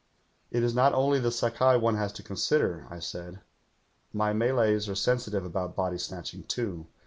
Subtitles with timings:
[0.49, 3.41] '"It is not only the Sakai one has to consider,' I said.
[4.11, 6.87] 'My Malays are sensitive about body snatch ing, too.